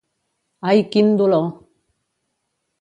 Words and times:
Ai, 0.71 0.79
quin 0.95 1.07
dolor! 1.21 1.47